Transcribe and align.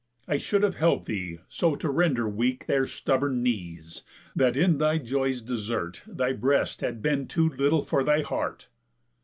I 0.27 0.39
should 0.39 0.63
have 0.63 0.77
help'd 0.77 1.05
thee 1.05 1.37
so 1.47 1.75
to 1.75 1.87
render 1.91 2.27
weak 2.27 2.65
Their 2.65 2.87
stubborn 2.87 3.43
knees, 3.43 4.01
that 4.35 4.57
in 4.57 4.79
thy 4.79 4.97
joy's 4.97 5.43
desert 5.43 6.01
Thy 6.07 6.31
breast 6.31 6.81
had 6.81 7.03
been 7.03 7.27
too 7.27 7.49
little 7.49 7.83
for 7.83 8.03
thy 8.03 8.23
heart." 8.23 8.67